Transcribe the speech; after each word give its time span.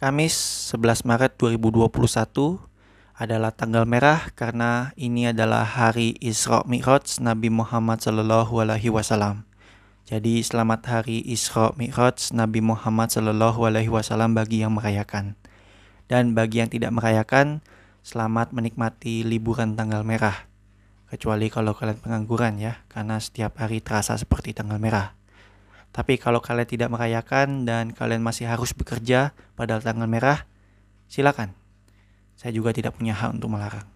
Kamis 0.00 0.32
11 0.72 1.04
Maret 1.04 1.36
2021 1.36 1.92
adalah 3.20 3.52
tanggal 3.52 3.84
merah 3.84 4.32
karena 4.32 4.96
ini 4.96 5.28
adalah 5.28 5.60
hari 5.60 6.16
Isra 6.24 6.64
Mi'raj 6.64 7.20
Nabi 7.20 7.52
Muhammad 7.52 8.00
Sallallahu 8.00 8.64
Alaihi 8.64 8.88
Wasallam. 8.88 9.44
Jadi 10.08 10.40
selamat 10.40 10.88
hari 10.88 11.20
Isra 11.28 11.76
Mi'raj 11.76 12.32
Nabi 12.32 12.64
Muhammad 12.64 13.12
Sallallahu 13.12 13.60
Alaihi 13.60 13.92
Wasallam 13.92 14.32
bagi 14.32 14.64
yang 14.64 14.72
merayakan. 14.72 15.36
Dan 16.08 16.32
bagi 16.32 16.64
yang 16.64 16.72
tidak 16.72 16.96
merayakan, 16.96 17.60
selamat 18.00 18.56
menikmati 18.56 19.20
liburan 19.20 19.76
tanggal 19.76 20.00
merah. 20.00 20.48
Kecuali 21.12 21.52
kalau 21.52 21.76
kalian 21.76 22.00
pengangguran 22.00 22.56
ya, 22.56 22.88
karena 22.88 23.20
setiap 23.20 23.60
hari 23.60 23.84
terasa 23.84 24.16
seperti 24.16 24.56
tanggal 24.56 24.80
merah. 24.80 25.19
Tapi 25.90 26.22
kalau 26.22 26.38
kalian 26.38 26.70
tidak 26.70 26.88
merayakan 26.94 27.66
dan 27.66 27.90
kalian 27.90 28.22
masih 28.22 28.46
harus 28.46 28.70
bekerja 28.70 29.34
pada 29.58 29.82
tanggal 29.82 30.06
merah, 30.06 30.46
silakan. 31.10 31.50
Saya 32.38 32.54
juga 32.54 32.70
tidak 32.70 32.94
punya 32.94 33.18
hak 33.18 33.34
untuk 33.34 33.50
melarang. 33.50 33.90